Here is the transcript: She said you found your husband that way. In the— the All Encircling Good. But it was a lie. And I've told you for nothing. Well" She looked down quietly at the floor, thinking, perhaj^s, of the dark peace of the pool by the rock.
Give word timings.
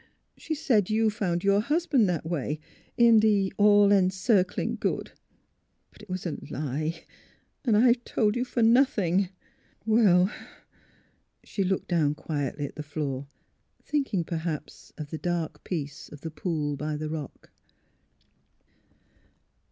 She 0.35 0.55
said 0.55 0.89
you 0.89 1.11
found 1.11 1.43
your 1.43 1.59
husband 1.59 2.09
that 2.09 2.25
way. 2.25 2.59
In 2.97 3.19
the— 3.19 3.53
the 3.55 3.61
All 3.63 3.91
Encircling 3.91 4.77
Good. 4.77 5.11
But 5.91 6.01
it 6.01 6.09
was 6.09 6.25
a 6.25 6.39
lie. 6.49 7.03
And 7.63 7.77
I've 7.77 8.03
told 8.03 8.35
you 8.35 8.43
for 8.43 8.63
nothing. 8.63 9.29
Well" 9.85 10.33
She 11.43 11.63
looked 11.63 11.89
down 11.89 12.15
quietly 12.15 12.65
at 12.65 12.77
the 12.77 12.81
floor, 12.81 13.27
thinking, 13.83 14.23
perhaj^s, 14.25 14.91
of 14.97 15.11
the 15.11 15.19
dark 15.19 15.63
peace 15.63 16.09
of 16.09 16.21
the 16.21 16.31
pool 16.31 16.75
by 16.75 16.97
the 16.97 17.07
rock. 17.07 17.51